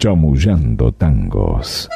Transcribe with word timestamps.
Chamullando 0.00 0.90
Tangos. 0.94 1.86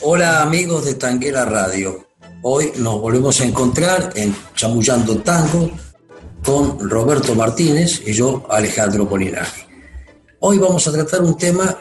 Hola 0.00 0.40
amigos 0.40 0.86
de 0.86 0.94
Tanguera 0.94 1.44
Radio. 1.44 2.06
Hoy 2.40 2.72
nos 2.78 3.02
volvemos 3.02 3.38
a 3.42 3.44
encontrar 3.44 4.14
en 4.16 4.34
Chamullando 4.54 5.18
Tango 5.18 5.70
con 6.42 6.88
Roberto 6.88 7.34
Martínez 7.34 8.00
y 8.06 8.14
yo, 8.14 8.46
Alejandro 8.48 9.06
Polinari. 9.06 9.60
Hoy 10.40 10.56
vamos 10.56 10.88
a 10.88 10.92
tratar 10.92 11.20
un 11.20 11.36
tema 11.36 11.76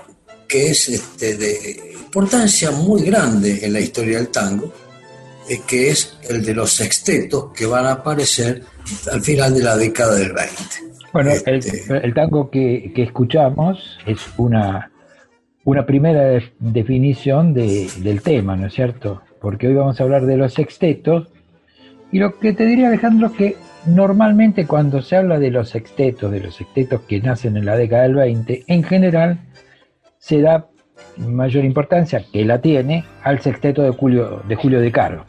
que 0.45 0.69
es 0.69 0.89
este, 0.89 1.37
de 1.37 1.93
importancia 1.93 2.71
muy 2.71 3.03
grande 3.03 3.65
en 3.65 3.71
la 3.71 3.79
historia 3.79 4.17
del 4.17 4.27
tango, 4.27 4.69
eh, 5.47 5.61
que 5.65 5.91
es 5.91 6.17
el 6.27 6.43
de 6.43 6.53
los 6.53 6.73
sextetos 6.73 7.53
que 7.53 7.65
van 7.65 7.85
a 7.85 7.93
aparecer 7.93 8.61
al 9.09 9.21
final 9.21 9.53
de 9.53 9.63
la 9.63 9.77
década 9.77 10.15
del 10.15 10.33
20. 10.33 10.92
Bueno, 11.13 11.29
este, 11.29 11.95
el, 12.03 12.13
tango 12.15 12.49
que, 12.49 12.91
escuchamos 12.95 13.99
es 14.07 14.19
una, 14.37 14.91
una 15.63 15.85
primera 15.85 16.41
definición 16.59 17.53
del 17.53 18.21
tema, 18.23 18.55
¿no 18.55 18.65
es 18.65 18.73
cierto? 18.73 19.21
Porque 19.39 19.67
hoy 19.67 19.75
vamos 19.75 19.99
a 19.99 20.03
hablar 20.03 20.25
de 20.25 20.37
los 20.37 20.55
sextetos. 20.55 21.27
Y 22.11 22.17
lo 22.17 22.39
que 22.39 22.53
te 22.53 22.65
diría, 22.65 22.87
Alejandro, 22.87 23.27
es 23.27 23.33
que 23.33 23.55
normalmente 23.85 24.65
cuando 24.65 25.03
se 25.03 25.15
habla 25.15 25.37
de 25.37 25.51
los 25.51 25.69
sextetos, 25.69 26.31
de 26.31 26.39
los 26.39 26.55
sextetos 26.55 27.01
que 27.01 27.21
nacen 27.21 27.57
en 27.57 27.65
la 27.65 27.75
década 27.75 28.03
del 28.03 28.15
20, 28.15 28.63
en 28.65 28.83
general 28.83 29.39
se 30.17 30.41
da 30.41 30.67
mayor 31.17 31.63
importancia, 31.63 32.25
que 32.31 32.43
la 32.43 32.59
tiene, 32.59 33.05
al 33.21 33.39
sexteto 33.39 33.83
de 33.83 33.91
Julio 33.91 34.41
de, 34.47 34.55
Julio 34.55 34.81
de 34.81 34.91
Caro. 34.91 35.25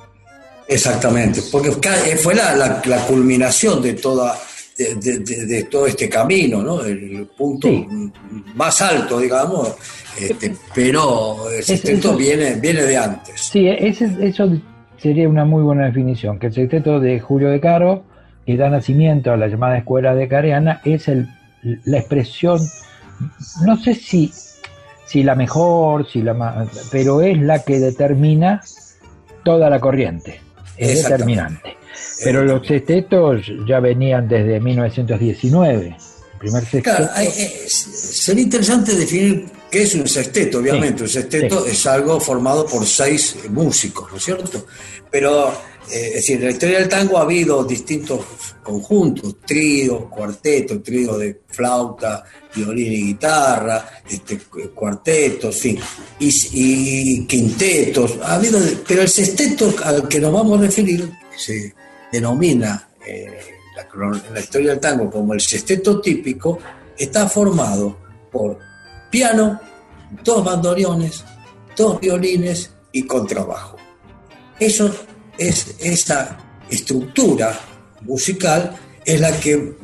Exactamente, 0.67 1.41
porque 1.53 1.73
fue 2.17 2.35
la, 2.35 2.81
la 2.87 2.99
culminación 3.07 3.83
de 3.83 3.93
toda 3.93 4.35
de, 4.77 5.67
todo 5.71 5.87
este 5.87 6.09
camino, 6.09 6.63
¿no? 6.63 6.85
El 6.85 7.27
punto 7.37 7.69
más 8.55 8.83
alto, 8.83 9.21
digamos, 9.21 9.75
este, 10.21 10.55
pero 10.75 11.51
el 11.51 11.63
sexteto 11.63 12.17
viene, 12.17 12.55
viene 12.55 12.83
de 12.83 12.97
antes. 12.97 13.41
Sí, 13.41 13.69
ese, 13.69 14.11
eso 14.21 14.51
sería 14.99 15.29
una 15.29 15.45
muy 15.45 15.63
buena 15.63 15.87
definición, 15.87 16.39
que 16.39 16.49
el 16.49 16.53
sexteto 16.55 16.99
de 16.99 17.21
Julio 17.21 17.51
de 17.51 17.61
Caro, 17.61 18.05
que 18.47 18.57
da 18.57 18.69
nacimiento 18.69 19.33
a 19.33 19.37
la 19.37 19.49
llamada 19.49 19.79
escuela 19.79 20.15
de 20.15 20.29
Careana, 20.29 20.81
es 20.85 21.09
el, 21.09 21.29
la 21.85 21.99
expresión, 21.99 22.59
no 23.65 23.77
sé 23.77 23.95
si, 23.95 24.33
si 25.07 25.23
la 25.23 25.35
mejor, 25.35 26.09
si 26.09 26.23
la 26.23 26.35
más, 26.35 26.89
pero 26.91 27.23
es 27.23 27.41
la 27.41 27.63
que 27.63 27.79
determina 27.79 28.61
toda 29.45 29.71
la 29.71 29.79
corriente, 29.79 30.41
es 30.77 31.05
determinante. 31.05 31.74
Pero 32.23 32.45
los 32.45 32.67
sextetos 32.67 33.47
ya 33.67 33.81
venían 33.81 34.29
desde 34.29 34.61
1919, 34.61 35.97
primer 36.39 36.65
sexteto. 36.65 36.97
Claro, 36.97 37.31
sería 37.67 38.43
interesante 38.43 38.95
definir 38.95 39.47
qué 39.71 39.83
es 39.83 39.95
un 39.95 40.07
sexteto, 40.07 40.59
obviamente. 40.59 41.03
un 41.03 41.09
sexteto 41.09 41.67
es 41.67 41.85
algo 41.87 42.21
formado 42.21 42.65
por 42.67 42.87
seis 42.87 43.37
músicos, 43.51 44.11
¿no 44.11 44.19
es 44.19 44.25
cierto? 44.25 44.67
Pero, 45.11 45.51
eh, 45.91 46.09
es 46.09 46.15
decir, 46.15 46.37
en 46.37 46.45
la 46.45 46.51
historia 46.51 46.79
del 46.79 46.89
tango 46.89 47.19
ha 47.19 47.23
habido 47.23 47.65
distintos 47.65 48.21
conjuntos, 48.63 49.37
tríos, 49.45 50.07
cuartetos, 50.07 50.83
tríos 50.83 51.19
de 51.19 51.41
flauta, 51.49 52.25
violín 52.55 52.93
y 52.93 53.03
guitarra, 53.07 54.03
este, 54.09 54.39
cuartetos, 54.75 55.57
fin, 55.57 55.79
y, 56.21 57.27
quintetos. 57.27 58.19
Ha 58.23 58.37
habido, 58.37 58.61
pero 58.87 59.03
el 59.03 59.09
sexteto 59.09 59.75
al 59.83 60.09
que 60.09 60.21
nos 60.21 60.33
vamos 60.33 60.59
a 60.59 60.63
referir 60.63 61.11
se 61.37 61.75
denomina 62.15 62.89
eh, 63.05 63.27
la, 64.33 64.41
historia 64.41 64.71
del 64.71 64.81
tango 64.81 65.11
como 65.11 65.35
el 65.35 65.41
sexteto 65.41 66.01
típico, 66.01 66.59
está 66.97 67.29
formado 67.29 67.99
por 68.31 68.59
piano, 69.11 69.61
dos 70.23 70.45
bandoneones, 70.45 71.25
dos 71.77 72.01
violines 72.01 72.71
y 72.93 73.03
contrabajo. 73.03 73.77
Eso 74.61 74.95
es 75.37 75.75
esa 75.81 76.39
estructura 76.71 77.59
musical 78.03 78.77
es 79.05 79.21
la 79.21 79.33
que 79.41 79.75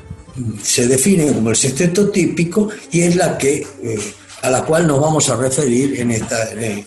se 0.62 0.86
define 0.86 1.32
como 1.32 1.50
el 1.50 1.56
sexteto 1.56 2.10
típico 2.10 2.68
y 2.92 3.02
es 3.02 3.16
la 3.16 3.36
que 3.36 3.66
eh, 3.82 3.98
a 4.42 4.50
la 4.50 4.64
cual 4.64 4.86
nos 4.86 5.00
vamos 5.00 5.28
a 5.28 5.36
referir 5.36 6.00
en 6.00 6.12
esta 6.12 6.52
en 6.52 6.86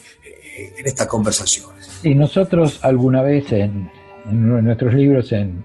estas 0.85 1.07
conversaciones. 1.07 1.89
Y 2.03 2.15
nosotros 2.15 2.79
alguna 2.81 3.21
vez 3.21 3.51
en, 3.51 3.91
en 4.29 4.63
nuestros 4.63 4.93
libros 4.93 5.31
en, 5.31 5.63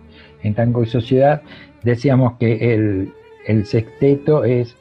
Tango 0.55 0.83
y 0.83 0.87
Sociedad 0.87 1.43
decíamos 1.83 2.35
que 2.39 2.75
el, 2.75 3.13
sexteto 3.65 4.45
es 4.45 4.77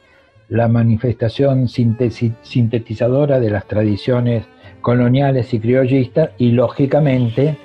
la 0.48 0.68
manifestación 0.68 1.68
sintetizadora 1.68 3.40
de 3.40 3.50
las 3.50 3.66
tradiciones 3.66 4.44
coloniales 4.80 5.52
y 5.54 5.60
criollistas 5.60 6.30
y 6.38 6.52
lógicamente 6.52 7.56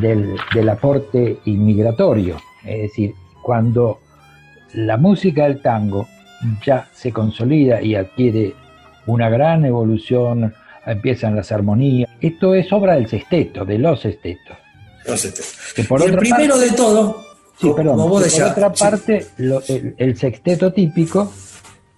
del 0.00 0.68
aporte 0.68 1.38
inmigratorio. 1.44 2.36
Es 2.64 2.82
decir, 2.82 3.12
cuando 3.42 3.98
la 4.74 4.96
música 4.96 5.44
del 5.44 5.60
tango 5.60 6.06
ya 6.64 6.88
se 6.92 7.12
consolida 7.12 7.82
y 7.82 7.94
adquiere 7.96 8.54
una 9.06 9.28
gran 9.28 9.64
evolución, 9.64 10.54
empiezan 10.86 11.34
las 11.34 11.50
armonías. 11.52 12.08
Esto 12.20 12.54
es 12.54 12.72
obra 12.72 12.94
del 12.94 13.08
sexteto, 13.08 13.64
de 13.64 13.78
los 13.78 14.00
sextetos. 14.00 14.56
Y 15.76 16.04
el 16.04 16.16
primero 16.16 16.58
de 16.58 16.70
todo, 16.72 17.22
sí, 17.60 17.70
perdón, 17.74 17.96
por 17.96 18.22
otra 18.22 18.72
parte, 18.72 19.26
el, 19.38 20.16
sexteto 20.16 20.72
típico 20.72 21.32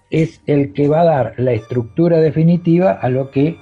es 0.09 0.41
el 0.45 0.73
que 0.73 0.87
va 0.87 1.01
a 1.01 1.05
dar 1.05 1.33
la 1.37 1.53
estructura 1.53 2.19
definitiva 2.19 2.91
a 3.01 3.09
lo 3.09 3.31
que 3.31 3.57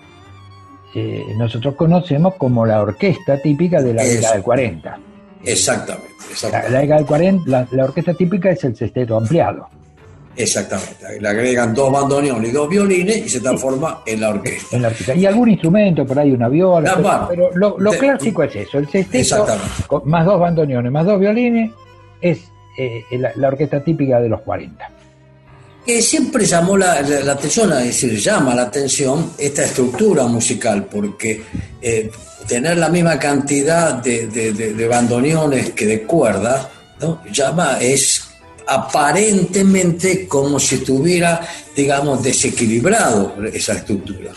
eh, 0.94 1.24
nosotros 1.38 1.76
conocemos 1.76 2.36
como 2.36 2.66
la 2.66 2.82
orquesta 2.82 3.42
típica 3.42 3.82
de 3.82 3.94
la 3.94 4.04
década 4.04 4.34
del 4.34 4.44
40. 4.44 5.00
Exactamente. 5.44 6.12
La, 6.52 6.82
década 6.82 6.98
del 6.98 7.06
40, 7.06 7.68
la, 7.72 7.84
orquesta 7.84 8.14
típica 8.14 8.52
es 8.52 8.64
el 8.64 8.76
sexteto 8.76 9.18
ampliado. 9.18 9.70
Exactamente, 10.36 11.20
le 11.20 11.28
agregan 11.28 11.74
dos 11.74 11.92
bandoneones 11.92 12.50
y 12.50 12.54
dos 12.54 12.70
violines 12.70 13.18
y 13.18 13.30
se 13.30 13.42
transforma 13.42 14.02
en 14.06 14.22
la 14.22 14.30
orquesta. 14.30 14.76
En 14.76 14.82
la 14.82 14.88
orquesta. 14.88 15.14
Y 15.14 15.26
algún 15.26 15.50
instrumento, 15.50 16.06
por 16.06 16.18
ahí 16.18 16.32
una 16.32 16.48
viola, 16.48 17.28
pero, 17.30 17.52
lo, 17.54 17.92
clásico 17.92 18.44
es 18.44 18.56
eso, 18.56 18.78
el 18.78 18.90
sexteto 18.90 19.46
más 20.06 20.26
dos 20.26 20.40
bandoneones, 20.40 20.92
más 20.92 21.06
dos 21.06 21.20
violines, 21.20 21.72
es 22.22 22.40
eh, 22.78 23.04
la, 23.12 23.48
orquesta 23.48 23.84
típica 23.84 24.22
de 24.22 24.30
los 24.30 24.42
40. 24.42 24.90
Que 25.86 26.02
siempre 26.02 26.46
llamó 26.46 26.78
la, 26.78 26.94
atención, 26.94 27.74
es 27.74 27.86
decir, 27.86 28.18
llama 28.18 28.56
la 28.56 28.64
atención 28.64 29.32
esta 29.38 29.66
estructura 29.66 30.26
musical, 30.28 30.86
porque 30.86 31.42
eh, 31.82 32.10
tener 32.48 32.78
la 32.78 32.88
misma 32.90 33.20
cantidad 33.20 33.96
de, 33.96 34.88
bandoneones 34.90 35.72
que 35.72 35.86
de 35.86 36.04
cuerdas, 36.04 36.68
¿no? 37.02 37.22
llama, 37.32 37.78
es 37.82 38.31
aparentemente 38.72 40.28
como 40.28 40.58
si 40.58 40.76
estuviera, 40.76 41.46
digamos, 41.76 42.24
desequilibrado 42.24 43.36
esa 43.54 43.74
estructura. 43.74 44.32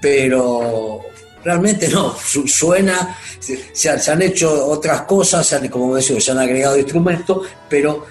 Pero 0.00 1.00
realmente 1.42 1.88
no, 1.88 2.14
suena, 2.46 3.16
se, 3.40 3.90
han 3.90 4.22
hecho 4.22 4.66
otras 4.66 5.02
cosas, 5.02 5.60
como 5.70 5.96
decía, 5.96 6.20
se 6.20 6.30
han 6.30 6.38
agregado 6.38 6.78
instrumentos, 6.78 7.48
pero 7.68 8.06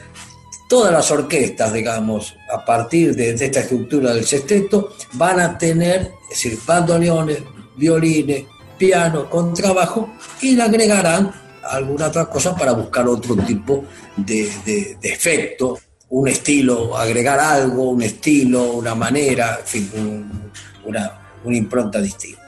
todas 0.68 0.92
las 0.92 1.10
orquestas, 1.12 1.72
digamos, 1.72 2.36
a 2.54 2.66
partir 2.66 3.16
de, 3.16 3.30
esta 3.32 3.62
estructura 3.62 4.14
del 4.14 4.26
sexteto, 4.26 4.94
van 5.14 5.40
a 5.40 5.58
tener, 5.58 6.12
es 6.24 6.30
decir, 6.30 6.60
bandoneones, 6.66 7.40
violines, 7.78 8.44
piano, 8.78 9.30
contrabajo, 9.30 10.14
y 10.42 10.58
le 10.58 10.64
agregarán 10.64 11.49
alguna 11.70 12.08
otra 12.08 12.26
cosa 12.26 12.56
para 12.56 12.74
buscar 12.74 13.08
otro 13.08 13.36
tipo 13.36 13.86
de, 14.18 14.98
efecto, 15.02 15.78
un 16.10 16.28
estilo, 16.28 16.98
agregar 16.98 17.40
algo, 17.40 17.92
un 17.92 18.02
estilo, 18.02 18.74
una 18.74 18.96
manera, 18.96 19.60
en 19.60 19.66
fin, 19.66 20.32
una, 20.86 21.12
una 21.44 21.58
impronta 21.58 22.02
distinta. 22.02 22.40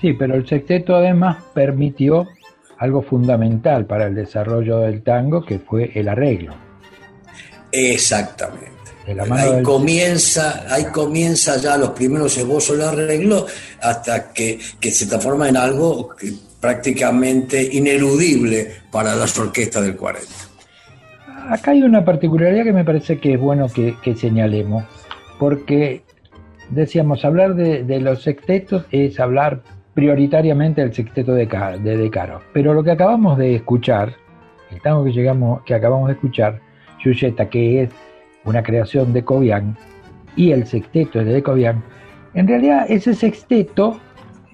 Sí, 0.00 0.12
pero 0.12 0.34
el 0.34 0.46
sexteto 0.46 0.96
además 0.96 1.38
permitió 1.54 2.28
algo 2.78 3.02
fundamental 3.02 3.86
para 3.86 4.06
el 4.06 4.14
desarrollo 4.14 4.78
del 4.80 5.02
tango, 5.02 5.44
que 5.44 5.58
fue 5.58 5.92
el 5.94 6.08
arreglo. 6.08 6.54
Exactamente. 7.70 8.74
Ahí 9.30 9.62
comienza, 9.62 10.64
ahí 10.68 10.84
comienza 10.86 11.56
ya 11.58 11.76
los 11.76 11.90
primeros 11.90 12.36
esbozos 12.38 12.78
del 12.78 12.88
arreglo 12.88 13.46
hasta 13.82 14.32
que, 14.32 14.58
que 14.80 14.90
se 14.90 15.06
transforma 15.06 15.48
en 15.48 15.58
algo 15.58 16.08
que 16.08 16.32
prácticamente 16.64 17.62
ineludible 17.76 18.68
para 18.90 19.14
las 19.14 19.38
orquestas 19.38 19.84
del 19.84 19.96
40. 19.96 20.26
Acá 21.50 21.72
hay 21.72 21.82
una 21.82 22.06
particularidad 22.06 22.64
que 22.64 22.72
me 22.72 22.84
parece 22.84 23.18
que 23.18 23.34
es 23.34 23.38
bueno 23.38 23.66
que, 23.68 24.16
señalemos, 24.16 24.82
porque 25.38 26.04
decíamos, 26.70 27.22
hablar 27.26 27.54
de, 27.54 28.00
los 28.00 28.22
sextetos 28.22 28.86
es 28.92 29.20
hablar 29.20 29.60
prioritariamente 29.92 30.80
del 30.80 30.94
sexteto 30.94 31.34
de, 31.34 31.44
de, 31.44 32.10
Caro, 32.10 32.40
pero 32.54 32.72
lo 32.72 32.82
que 32.82 32.92
acabamos 32.92 33.36
de 33.36 33.56
escuchar, 33.56 34.14
el 34.70 34.80
tango 34.80 35.04
que, 35.04 35.12
llegamos, 35.12 35.62
que 35.64 35.74
acabamos 35.74 36.08
de 36.08 36.14
escuchar, 36.14 36.60
Yuyeta, 37.04 37.50
que 37.50 37.82
es 37.82 37.90
una 38.46 38.62
creación 38.62 39.12
de 39.12 39.22
Cobian, 39.22 39.76
y 40.34 40.52
el 40.52 40.66
sexteto 40.66 41.22
de 41.22 41.42
Cobian, 41.42 41.84
en 42.32 42.48
realidad 42.48 42.86
ese 42.88 43.12
sexteto 43.12 44.00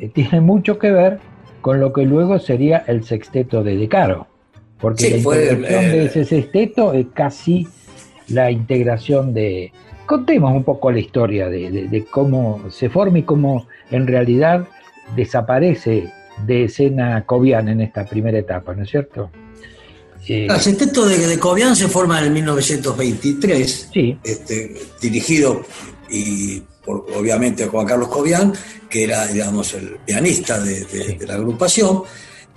eh, 0.01 0.09
tiene 0.09 0.41
mucho 0.41 0.77
que 0.77 0.91
ver 0.91 1.30
con 1.61 1.81
lo 1.81 1.93
que 1.93 2.03
luego 2.03 2.39
sería 2.39 2.85
el 2.87 3.05
sexteto 3.05 3.63
de 3.63 3.77
Decaro. 3.77 4.27
Porque 4.81 5.11
la 5.11 5.17
integración 5.17 5.83
de 5.93 6.05
ese 6.07 6.25
sexteto 6.25 6.93
es 6.95 7.07
casi 7.13 7.69
la 8.29 8.51
integración 8.51 9.35
de... 9.35 9.73
Contemos 10.07 10.53
un 10.53 10.65
poco 10.65 10.91
la 10.91 10.99
historia 10.99 11.49
de, 11.49 12.05
cómo 12.11 12.63
se 12.71 12.89
forma 12.89 13.19
y 13.19 13.23
cómo 13.23 13.67
en 13.91 14.07
realidad 14.07 14.67
desaparece 15.15 16.11
de 16.47 16.65
escena 16.65 17.25
Cobian 17.27 17.69
en 17.69 17.81
esta 17.81 18.07
primera 18.07 18.39
etapa, 18.39 18.75
¿no 18.75 18.83
es 18.83 18.91
cierto? 18.91 19.31
el 20.27 20.61
sexteto 20.61 21.07
de, 21.07 21.27
de 21.27 21.39
Cobian 21.39 21.75
se 21.75 21.89
forma 21.89 22.25
en 22.25 22.33
1923, 22.33 23.91
este, 24.23 24.75
dirigido 25.01 25.63
y 26.11 26.63
obviamente 26.87 27.67
Juan 27.67 27.87
Carlos 27.87 28.09
Cobian, 28.09 28.53
que 28.89 29.05
era, 29.05 29.27
digamos, 29.27 29.75
el 29.75 29.99
pianista 30.05 30.61
de, 30.61 31.19
la 31.27 31.35
agrupación. 31.35 32.03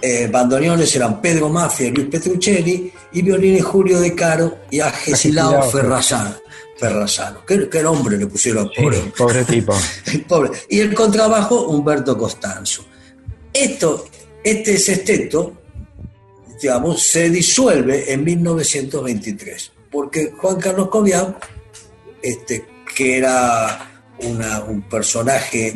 Eh, 0.02 0.28
bandoneones 0.30 0.94
eran 0.96 1.22
Pedro 1.22 1.48
Mafia 1.48 1.88
y 1.88 1.92
Luis 1.92 2.08
Petruccelli, 2.08 2.92
y 3.14 3.22
violines 3.22 3.64
Julio 3.64 4.00
De 4.02 4.14
Caro 4.14 4.60
y 4.70 4.80
Agesilao 4.80 5.70
Ferrazano. 5.70 6.36
Ferrazano. 6.78 7.46
¿Qué, 7.46 7.70
¿Qué, 7.70 7.82
nombre 7.82 8.18
le 8.18 8.28
pusieron 8.28 8.70
pobre? 8.76 8.98
pobre 9.18 9.46
tipo. 9.46 9.74
pobre. 10.28 10.52
Y 10.70 10.80
el 10.80 10.94
contrabajo, 10.94 11.68
Humberto 11.68 12.18
Costanzo. 12.18 12.86
Esto, 13.54 14.08
este 14.44 14.78
sexteto, 14.78 15.54
digamos, 16.62 17.02
se 17.02 17.30
disuelve 17.30 18.12
en 18.12 18.24
1923, 18.24 19.72
porque 19.92 20.34
Juan 20.36 20.60
Carlos 20.60 20.90
Cobian, 20.90 21.38
este, 22.22 22.66
que 22.96 23.20
era 23.20 23.93
un 24.26 24.82
personaje 24.84 25.74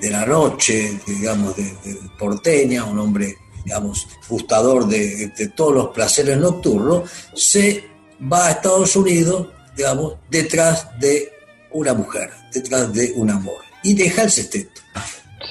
de, 0.00 0.10
la 0.10 0.26
noche, 0.26 0.98
digamos, 1.06 1.56
de, 1.56 1.72
porteña, 2.18 2.84
un 2.84 2.98
hombre, 2.98 3.36
digamos, 3.64 4.08
gustador 4.28 4.86
de, 4.86 5.30
todos 5.54 5.74
los 5.74 5.88
placeres 5.88 6.38
nocturnos, 6.38 7.10
se 7.34 7.84
va 8.20 8.46
a 8.46 8.50
Estados 8.52 8.96
Unidos, 8.96 9.48
digamos, 9.76 10.16
detrás 10.30 10.88
de 10.98 11.32
una 11.72 11.94
mujer, 11.94 12.30
detrás 12.52 12.92
de 12.92 13.12
un 13.16 13.30
amor, 13.30 13.62
y 13.82 13.94
deja 13.94 14.22
el 14.22 14.30
sexteto. 14.30 14.80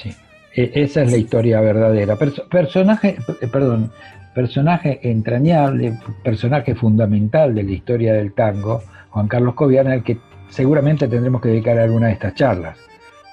Sí, 0.02 0.14
e, 0.54 0.70
esa 0.74 1.02
es 1.02 1.10
la 1.10 1.16
historia 1.16 1.60
verdadera. 1.60 2.16
personaje, 2.16 3.16
perdón, 3.52 3.92
personaje 4.34 5.00
entrañable, 5.02 5.98
personaje 6.22 6.74
fundamental 6.74 7.54
de 7.54 7.62
la 7.62 7.70
historia 7.70 8.14
del 8.14 8.34
tango, 8.34 8.82
Juan 9.10 9.28
Carlos 9.28 9.54
Cobiana, 9.54 9.92
al 9.92 10.02
que 10.02 10.18
seguramente 10.54 11.08
tendremos 11.08 11.42
que 11.42 11.48
dedicar 11.48 11.78
alguna 11.78 12.06
de 12.08 12.14
estas 12.14 12.34
charlas. 12.34 12.78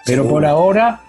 Pero 0.05 0.27
por 0.27 0.45
ahora 0.45 1.01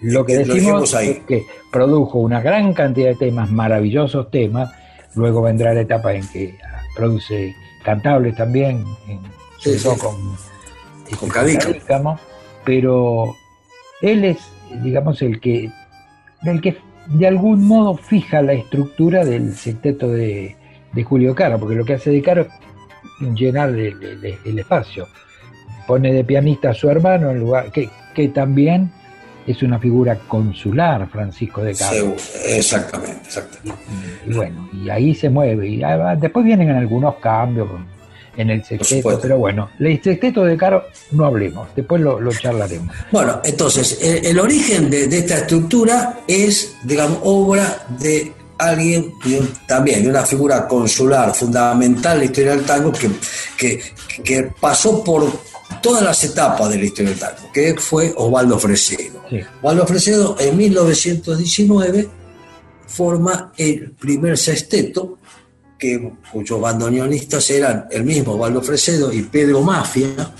lo 0.00 0.24
que 0.24 0.38
decimos 0.38 0.94
es 0.94 1.20
que 1.20 1.46
produjo 1.72 2.18
una 2.18 2.40
gran 2.40 2.72
cantidad 2.74 3.10
de 3.10 3.16
temas, 3.16 3.50
maravillosos 3.50 4.30
temas, 4.30 4.70
luego 5.14 5.42
vendrá 5.42 5.74
la 5.74 5.80
etapa 5.80 6.12
en 6.14 6.26
que 6.28 6.58
produce 6.96 7.54
cantables 7.84 8.36
también, 8.36 8.84
en, 9.08 9.18
con, 9.98 10.36
este, 11.08 11.76
con 11.86 12.18
pero 12.64 13.34
él 14.02 14.24
es, 14.24 14.38
digamos, 14.82 15.22
el 15.22 15.40
que, 15.40 15.70
el 16.44 16.60
que 16.60 16.76
de 17.06 17.26
algún 17.26 17.66
modo 17.66 17.96
fija 17.96 18.42
la 18.42 18.52
estructura 18.52 19.24
del 19.24 19.54
sexteto 19.54 20.08
de, 20.08 20.56
Julio 21.04 21.34
Caro, 21.34 21.58
porque 21.58 21.76
lo 21.76 21.84
que 21.84 21.94
hace 21.94 22.10
de 22.10 22.20
Caro 22.20 22.42
es 22.42 23.34
llenar 23.34 23.70
el, 23.70 24.58
espacio. 24.58 25.06
Pone 25.90 26.12
de 26.12 26.22
pianista 26.22 26.70
a 26.70 26.72
su 26.72 26.88
hermano 26.88 27.32
en 27.32 27.40
lugar 27.40 27.72
que, 27.72 27.90
que 28.14 28.28
también 28.28 28.92
es 29.44 29.60
una 29.64 29.76
figura 29.80 30.16
consular, 30.28 31.08
Francisco 31.10 31.64
de 31.64 31.74
Caro. 31.74 32.14
exactamente, 32.46 33.20
exactamente. 33.26 33.82
Y, 34.24 34.32
bueno, 34.32 34.70
y 34.72 34.88
ahí 34.88 35.16
se 35.16 35.28
mueve. 35.28 35.68
Y 35.68 35.82
después 36.20 36.44
vienen 36.44 36.70
algunos 36.70 37.16
cambios 37.16 37.68
en 38.36 38.50
el 38.50 38.62
sexteto, 38.62 39.18
pero 39.20 39.38
bueno, 39.38 39.68
el 39.80 40.00
sexteto 40.00 40.44
de 40.44 40.56
Caro 40.56 40.84
no 41.10 41.24
hablemos, 41.24 41.66
después 41.74 42.00
lo, 42.00 42.20
charlaremos. 42.30 42.94
Bueno, 43.10 43.40
entonces, 43.42 43.98
el, 44.00 44.38
origen 44.38 44.90
de, 44.90 45.06
esta 45.06 45.38
estructura 45.38 46.20
es, 46.28 46.76
digamos, 46.84 47.18
obra 47.24 47.84
de 47.98 48.32
alguien 48.58 49.12
también, 49.66 50.04
de 50.04 50.10
una 50.10 50.24
figura 50.24 50.68
consular 50.68 51.34
fundamental 51.34 52.12
en 52.12 52.18
la 52.20 52.24
historia 52.26 52.50
del 52.52 52.64
tango 52.64 52.92
que, 52.92 53.10
que, 53.56 53.82
que 54.22 54.52
pasó 54.60 55.02
por 55.02 55.49
todas 55.82 56.02
las 56.02 56.22
etapas 56.24 56.68
de 56.70 56.78
la 56.78 56.84
historia 56.84 57.10
del 57.10 57.18
tango, 57.18 57.52
que 57.52 57.74
fue 57.76 58.12
Osvaldo 58.16 58.58
Fresedo. 58.58 59.22
Osvaldo 59.62 59.86
Fresedo 59.86 60.36
en 60.38 60.56
1919 60.56 62.08
forma 62.86 63.52
el 63.56 63.92
primer 63.92 64.36
sexteto, 64.36 65.18
que, 65.78 66.12
cuyos 66.32 66.60
bandoneonistas 66.60 67.48
eran 67.50 67.86
el 67.90 68.04
mismo 68.04 68.34
Osvaldo 68.34 68.62
Fresedo 68.62 69.12
y 69.12 69.22
Pedro 69.22 69.62
Mafia, 69.62 70.34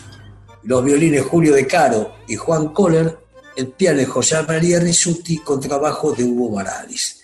los 0.64 0.84
violines 0.84 1.22
Julio 1.22 1.54
De 1.54 1.66
Caro 1.66 2.12
y 2.28 2.36
Juan 2.36 2.68
Kohler, 2.68 3.18
el 3.56 3.68
piano 3.68 3.98
de 3.98 4.06
José 4.06 4.36
María 4.46 4.78
Risuti 4.80 5.38
con 5.38 5.60
trabajo 5.60 6.12
de 6.12 6.24
Hugo 6.24 6.56
Baralis. 6.56 7.22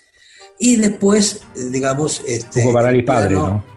Y 0.59 0.77
después, 0.77 1.41
digamos... 1.71 2.21
Este, 2.25 2.63
Hugo 2.63 2.73
Baralis 2.73 3.03
padre, 3.03 3.35
¿no? 3.35 3.76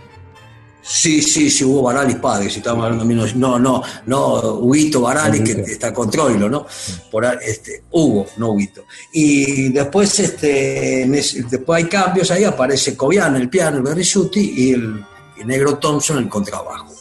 Sí, 0.82 1.20
sí, 1.20 1.50
sí, 1.50 1.64
hubo 1.64 1.82
Baralis 1.82 2.16
padre, 2.16 2.48
si 2.48 2.58
estamos 2.58 2.84
hablando 2.84 3.04
de 3.04 3.34
no, 3.34 3.58
no, 3.58 3.82
no, 4.06 4.34
Huguito 4.54 5.02
Baralis, 5.02 5.42
que 5.42 5.72
está 5.72 5.92
con 5.92 6.10
Troilo, 6.10 6.48
¿no? 6.48 6.66
Por, 7.10 7.26
este, 7.42 7.84
Hugo, 7.90 8.26
no 8.38 8.52
Huguito. 8.52 8.84
Y 9.12 9.68
después, 9.68 10.18
este, 10.20 11.06
después 11.50 11.82
hay 11.82 11.88
cambios, 11.88 12.30
ahí 12.30 12.44
aparece 12.44 12.96
Cobian, 12.96 13.36
el 13.36 13.50
piano, 13.50 13.76
el 13.76 13.82
Berrizuti, 13.82 14.54
y 14.56 14.72
el, 14.72 15.04
Negro 15.44 15.78
Thompson, 15.78 16.18
el 16.18 16.28
contrabajo. 16.28 16.94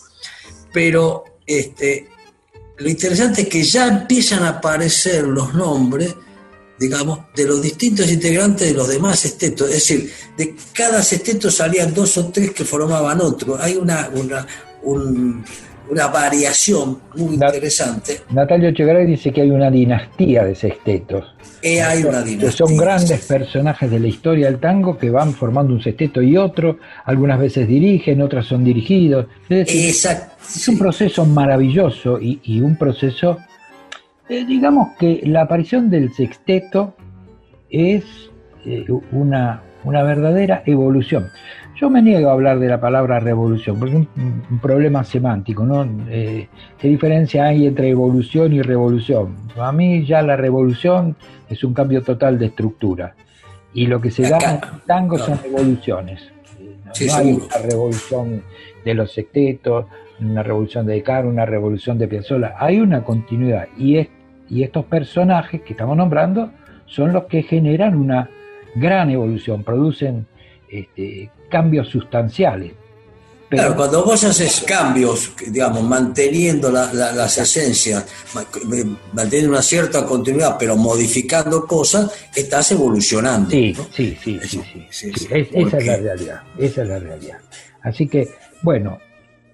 Pero 0.71 1.25
este, 1.45 2.09
lo 2.77 2.89
interesante 2.89 3.41
es 3.41 3.49
que 3.49 3.63
ya 3.63 3.87
empiezan 3.87 4.43
a 4.43 4.49
aparecer 4.49 5.25
los 5.25 5.53
nombres 5.53 6.15
digamos, 6.79 7.19
de 7.35 7.45
los 7.45 7.61
distintos 7.61 8.09
integrantes 8.09 8.69
de 8.69 8.73
los 8.73 8.87
demás 8.87 9.19
sextetos. 9.19 9.67
Es 9.67 9.75
decir, 9.75 10.11
de 10.37 10.55
cada 10.73 11.03
sexteto 11.03 11.51
salían 11.51 11.93
dos 11.93 12.17
o 12.17 12.29
tres 12.29 12.51
que 12.51 12.63
formaban 12.63 13.19
otro. 13.19 13.57
Hay 13.59 13.75
una, 13.75 14.09
una, 14.13 14.47
una 15.89 16.07
variación 16.07 16.99
muy 17.15 17.33
interesante. 17.33 18.21
Natalio 18.31 18.71
Chegaray 18.71 19.05
dice 19.05 19.33
que 19.33 19.41
hay 19.41 19.51
una 19.51 19.69
dinastía 19.69 20.45
de 20.45 20.55
sextetos. 20.55 21.25
Eh, 21.61 21.81
hay 21.81 22.03
una 22.03 22.21
dinastía. 22.21 22.51
son 22.51 22.77
grandes 22.77 23.25
personajes 23.25 23.91
de 23.91 23.99
la 23.99 24.07
historia 24.07 24.45
del 24.45 24.59
tango 24.59 24.97
que 24.97 25.09
van 25.09 25.33
formando 25.33 25.73
un 25.73 25.83
sexteto 25.83 26.21
y 26.21 26.37
otro. 26.37 26.77
Algunas 27.03 27.39
veces 27.39 27.67
dirigen, 27.67 28.21
otras 28.21 28.45
son 28.45 28.63
dirigidos. 28.63 29.25
Es, 29.49 30.05
es 30.05 30.67
un 30.69 30.77
proceso 30.77 31.25
maravilloso 31.25 32.21
y, 32.21 32.39
y 32.43 32.61
un 32.61 32.77
proceso 32.77 33.37
eh, 34.29 34.45
digamos 34.45 34.89
que 34.99 35.21
la 35.25 35.41
aparición 35.41 35.89
del 35.89 36.13
sexteto 36.13 36.93
es 37.69 38.03
eh, 38.65 38.85
una, 39.11 39.63
verdadera 39.83 40.61
evolución. 40.65 41.29
Yo 41.75 41.89
me 41.89 42.01
niego 42.01 42.29
a 42.29 42.33
hablar 42.33 42.59
de 42.59 42.67
la 42.67 42.79
palabra 42.79 43.19
revolución, 43.19 43.79
porque 43.79 43.95
es 43.95 44.07
un, 44.51 44.59
problema 44.59 45.03
semántico, 45.03 45.65
¿no? 45.65 45.87
Eh, 46.09 46.47
¿Qué 46.77 46.89
diferencia 46.89 47.45
hay 47.45 47.65
entre 47.65 47.89
evolución 47.89 48.53
y 48.53 48.61
revolución? 48.61 49.35
A 49.57 49.71
mí 49.71 50.05
ya 50.05 50.21
la 50.21 50.35
revolución 50.35 51.15
es 51.49 51.63
un 51.63 51.73
cambio 51.73 52.03
total 52.03 52.37
de 52.37 52.47
estructura. 52.47 53.15
Y 53.73 53.87
lo 53.87 54.01
que 54.01 54.11
se 54.11 54.29
da 54.29 54.37
en 54.37 54.51
el 54.51 54.81
tango 54.85 55.17
son 55.17 55.39
evoluciones. 55.45 56.31
No, 56.59 57.15
hay 57.15 57.33
una 57.33 57.57
revolución 57.67 58.43
de 58.83 58.93
los 58.93 59.11
sextetos, 59.13 59.85
una 60.19 60.43
revolución 60.43 60.85
de 60.85 61.01
Caro, 61.01 61.29
una 61.29 61.45
revolución 61.45 61.97
de 61.97 62.07
Piazzolla. 62.07 62.55
Hay 62.57 62.79
una 62.79 63.03
continuidad. 63.03 63.67
Y 63.77 63.97
es 63.97 64.09
y 64.49 64.63
estos 64.63 64.85
personajes 64.85 65.61
que 65.61 65.73
estamos 65.73 65.95
nombrando 65.95 66.51
son 66.85 67.13
los 67.13 67.25
que 67.25 67.43
generan 67.43 67.95
una 67.95 68.29
gran 68.75 69.09
evolución, 69.09 69.63
producen 69.63 70.25
este, 70.69 71.29
cambios 71.49 71.87
sustanciales. 71.89 72.73
Pero, 73.49 73.75
cuando 73.75 74.05
vos 74.05 74.23
haces 74.23 74.63
cambios, 74.65 75.31
digamos, 75.47 75.81
manteniendo 75.81 76.69
las 76.71 77.37
esencias, 77.39 78.05
manteniendo 79.11 79.53
una 79.53 79.63
cierta 79.63 80.05
continuidad, 80.05 80.55
pero 80.59 80.75
modificando 80.77 81.65
cosas, 81.65 82.11
estás 82.35 82.71
evolucionando. 82.71 83.49
Sí, 83.49 83.75
sí, 83.91 84.15
sí, 84.21 84.39
sí, 84.43 84.61
sí, 84.91 85.11
esa 85.31 85.77
es 85.77 85.85
la 85.85 85.97
realidad, 85.97 86.41
esa 86.59 86.83
es 86.83 86.87
la 86.87 86.99
realidad. 86.99 87.39
Así 87.81 88.07
que, 88.07 88.29
bueno, 88.61 88.99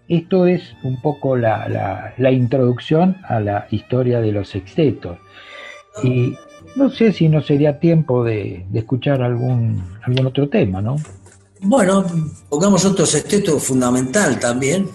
esto 0.07 0.45
es 0.45 0.61
un 0.83 1.01
poco 1.01 1.35
la, 1.35 2.13
introducción 2.31 3.17
a 3.27 3.39
la 3.39 3.67
historia 3.71 4.21
de 4.21 4.31
los 4.31 4.49
sextetos. 4.49 5.17
Y 6.03 6.35
no 6.75 6.89
sé 6.89 7.13
si 7.13 7.29
no 7.29 7.41
sería 7.41 7.79
tiempo 7.79 8.23
de, 8.23 8.65
escuchar 8.73 9.21
algún, 9.21 9.83
algún 10.03 10.27
otro 10.27 10.49
tema, 10.49 10.81
¿no? 10.81 10.97
Bueno, 11.61 12.05
pongamos 12.49 12.85
otro 12.85 13.05
sexteto 13.05 13.59
fundamental 13.59 14.39
también. 14.39 14.89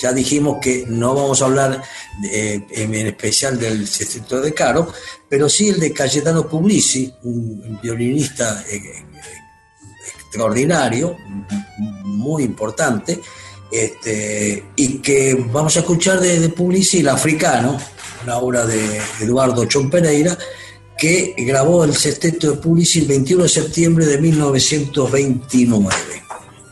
Ya 0.00 0.12
dijimos 0.12 0.58
que 0.60 0.84
no 0.86 1.14
vamos 1.14 1.42
a 1.42 1.46
hablar 1.46 1.82
en 2.22 2.94
especial 2.94 3.58
del 3.58 3.88
sexteto 3.88 4.40
de 4.40 4.52
Caro, 4.52 4.92
pero 5.28 5.48
sí 5.48 5.70
el 5.70 5.80
de 5.80 5.92
Cayetano 5.92 6.46
Puglisi, 6.46 7.12
un 7.22 7.80
violinista 7.82 8.62
eh, 8.70 8.76
eh, 8.76 9.04
extraordinario, 10.06 11.16
muy 12.04 12.44
importante, 12.44 13.18
este, 13.72 14.64
y 14.76 14.98
que 14.98 15.34
vamos 15.50 15.76
a 15.76 15.80
escuchar 15.80 16.20
de, 16.20 16.40
de 16.40 16.48
Publici 16.50 17.00
El 17.00 17.08
Africano, 17.08 17.78
una 18.22 18.36
obra 18.36 18.66
de 18.66 19.00
Eduardo 19.20 19.64
Chon 19.64 19.88
Pereira, 19.88 20.36
que 20.98 21.34
grabó 21.38 21.84
el 21.84 21.94
sexteto 21.94 22.52
de 22.52 22.58
Publici 22.58 23.00
el 23.00 23.08
21 23.08 23.44
de 23.44 23.48
septiembre 23.48 24.06
de 24.06 24.18
1929. 24.18 25.96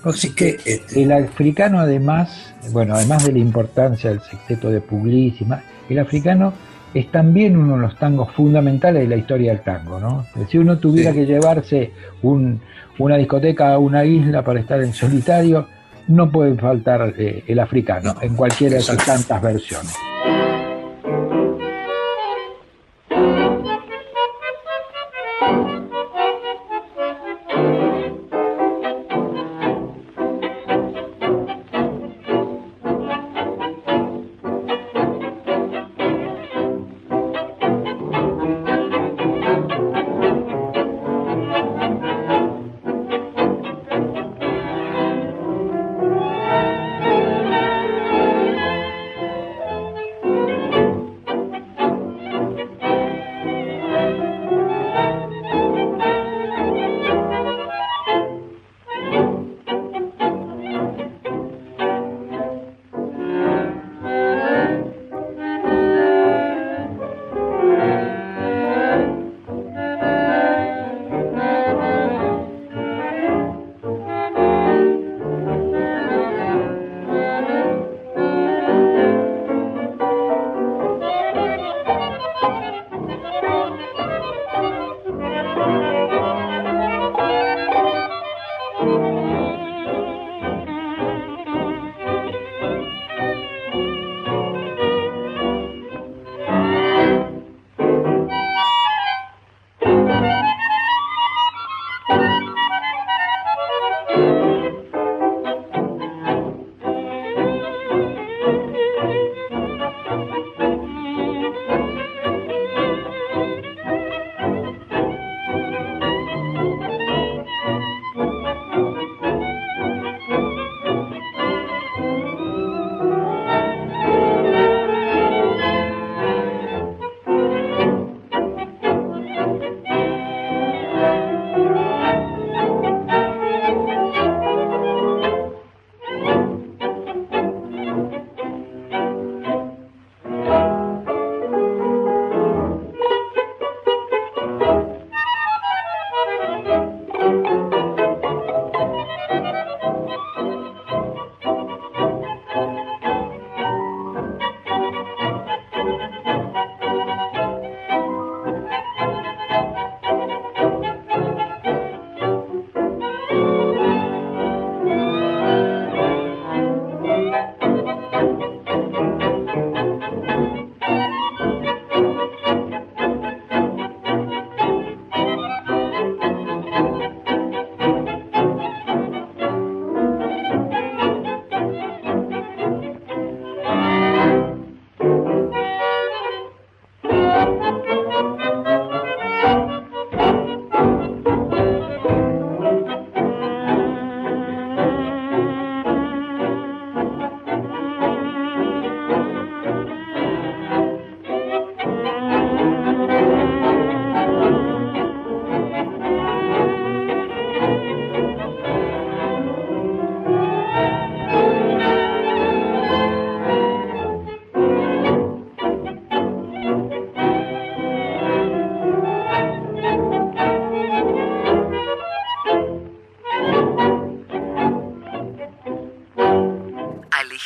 Así 0.05 0.35
que 0.35 0.59
este, 0.65 1.03
el 1.03 1.13
africano 1.13 1.81
además, 1.81 2.55
bueno, 2.71 2.95
además 2.95 3.25
de 3.25 3.33
la 3.33 3.39
importancia 3.39 4.11
del 4.11 4.21
sexteto 4.21 4.71
de 4.71 4.81
Publici, 4.81 5.47
el 5.89 5.99
africano 5.99 6.53
es 6.93 7.11
también 7.11 7.57
uno 7.57 7.77
de 7.77 7.83
los 7.83 7.99
tangos 7.99 8.33
fundamentales 8.35 9.03
de 9.03 9.09
la 9.09 9.17
historia 9.17 9.53
del 9.53 9.63
tango, 9.63 10.01
¿no? 10.01 10.27
Si 10.51 10.59
uno 10.59 10.79
tuviera 10.79 11.13
que 11.13 11.25
llevarse 11.25 11.93
una 12.23 13.17
discoteca 13.17 13.75
a 13.75 13.79
una 13.79 14.05
isla 14.05 14.45
para 14.45 14.61
estar 14.61 14.83
en 14.83 14.93
solitario, 14.93 15.67
no 16.09 16.31
puede 16.31 16.57
faltar 16.57 17.15
eh, 17.17 17.45
el 17.47 17.59
africano 17.59 18.15
en 18.21 18.35
cualquiera 18.35 18.77
de 18.77 18.83
sus 18.83 18.97
tantas 18.99 19.41
versiones. 19.43 19.95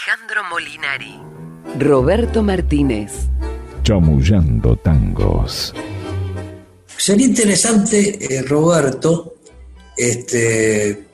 Alejandro 0.06 0.42
Molinari. 0.50 1.18
Roberto 1.78 2.42
Martínez. 2.42 3.10
Chamullando 3.82 4.76
tangos. 4.76 5.72
Sería 6.94 7.26
interesante, 7.26 8.18
eh, 8.20 8.42
Roberto, 8.42 9.36
este, 9.96 11.06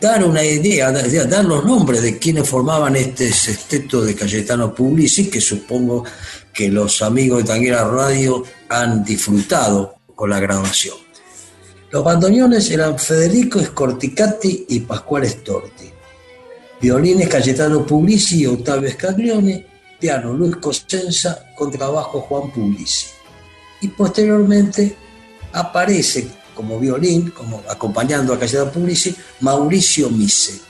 dar 0.00 0.24
una 0.24 0.42
idea, 0.42 0.90
dar 0.92 1.44
los 1.44 1.62
nombres 1.66 2.00
de 2.00 2.18
quienes 2.18 2.48
formaban 2.48 2.96
este 2.96 3.30
sexteto 3.30 4.00
de 4.02 4.14
Cayetano 4.14 4.74
Publici, 4.74 5.28
que 5.28 5.40
supongo 5.40 6.04
que 6.54 6.70
los 6.70 7.02
amigos 7.02 7.42
de 7.42 7.48
Tanguera 7.48 7.86
Radio 7.86 8.44
han 8.70 9.04
disfrutado 9.04 9.96
con 10.14 10.30
la 10.30 10.40
grabación. 10.40 10.96
Los 11.90 12.02
bandoneones 12.02 12.70
eran 12.70 12.98
Federico 12.98 13.60
Scorticati 13.60 14.64
y 14.70 14.80
Pascual 14.80 15.28
Storti. 15.28 15.91
Violines 16.82 17.28
Cayetano 17.28 17.86
Publici 17.86 18.40
y 18.40 18.46
Octavio 18.46 18.90
Scaglione, 18.90 19.64
piano 20.00 20.32
Luis 20.32 20.56
Cosenza, 20.56 21.46
contrabajo 21.54 22.22
Juan 22.22 22.50
Publici. 22.50 23.06
Y 23.82 23.88
posteriormente 23.88 24.96
aparece 25.52 26.26
como 26.52 26.80
violín, 26.80 27.30
como 27.30 27.62
acompañando 27.68 28.34
a 28.34 28.38
Cayetano 28.38 28.72
Publici, 28.72 29.14
Mauricio 29.42 30.10
Mise. 30.10 30.60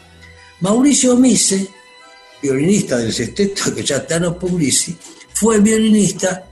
Mauricio 0.61 1.17
Mise, 1.17 1.67
violinista 2.43 2.99
del 2.99 3.15
sexteto 3.15 3.75
Cayetano 3.75 4.39
Publici, 4.39 4.95
fue 5.33 5.61
violinista 5.61 6.45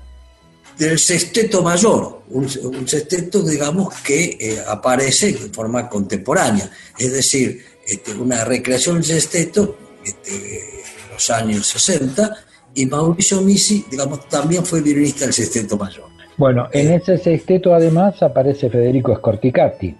del 0.78 0.98
sexteto 0.98 1.62
mayor, 1.62 2.22
un, 2.30 2.48
sexteto, 2.88 3.42
digamos, 3.42 3.92
que 4.00 4.38
eh, 4.40 4.64
aparece 4.66 5.28
en 5.28 5.52
forma 5.52 5.86
contemporánea, 5.86 6.70
es 6.96 7.12
decir, 7.12 7.62
este, 7.90 8.14
una 8.14 8.44
recreación 8.44 8.96
del 8.96 9.04
sexteto 9.04 9.76
este, 10.04 10.32
en 10.32 11.12
los 11.12 11.30
años 11.30 11.66
60, 11.66 12.36
y 12.74 12.86
Mauricio 12.86 13.40
Misi, 13.40 13.84
digamos, 13.90 14.28
también 14.28 14.64
fue 14.64 14.80
violinista 14.80 15.24
del 15.24 15.34
sexteto 15.34 15.76
mayor. 15.76 16.04
Bueno, 16.36 16.68
en 16.72 16.92
ese 16.92 17.18
sexteto 17.18 17.74
además 17.74 18.22
aparece 18.22 18.70
Federico 18.70 19.14
Scorticati. 19.14 19.94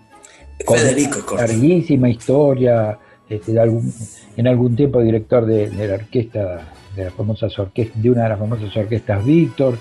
Federico 0.66 1.20
Scorticati. 1.20 1.52
Larguísima 1.52 2.08
historia, 2.08 2.98
este, 3.28 3.52
en 3.52 4.46
algún 4.46 4.76
tiempo 4.76 5.00
director 5.02 5.44
de, 5.44 5.68
la 5.86 5.94
orquesta, 5.94 6.72
de, 6.96 7.04
las 7.04 7.14
famosas 7.14 7.58
orquestas, 7.58 8.02
de 8.02 8.10
una 8.10 8.22
de 8.22 8.28
las 8.30 8.38
famosas 8.38 8.76
orquestas 8.76 9.24
Víctor, 9.24 9.78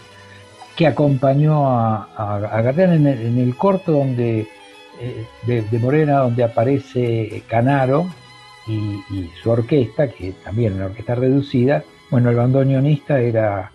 que 0.76 0.88
acompañó 0.88 1.70
a, 1.70 2.10
a, 2.18 2.70
en 2.72 3.38
el, 3.38 3.56
corto 3.56 3.92
donde 3.92 4.48
de, 5.46 5.80
Morena, 5.80 6.20
donde 6.20 6.44
aparece 6.44 7.44
Canaro 7.48 8.08
y, 8.68 9.30
su 9.42 9.50
orquesta, 9.50 10.10
que 10.10 10.34
también 10.44 10.74
una 10.74 10.86
orquesta 10.86 11.16
reducida. 11.16 11.84
Bueno, 12.12 12.30
el 12.30 12.36
bandoneonista 12.36 13.20
era 13.20 13.72